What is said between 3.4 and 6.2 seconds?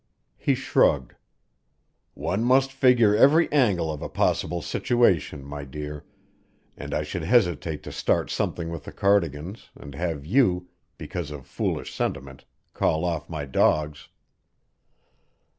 angle of a possible situation, my dear,